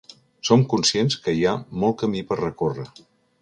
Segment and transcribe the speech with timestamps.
[0.47, 1.53] Som conscients que hi ha
[1.83, 2.89] molt camí per recórrer.